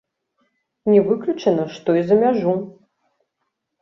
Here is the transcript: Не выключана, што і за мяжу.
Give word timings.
Не 0.91 1.01
выключана, 1.09 1.63
што 1.75 1.89
і 1.99 2.03
за 2.09 2.15
мяжу. 2.25 2.57